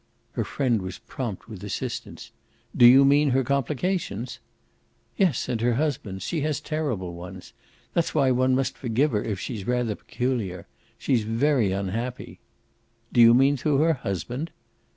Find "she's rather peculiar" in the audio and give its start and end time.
9.39-10.65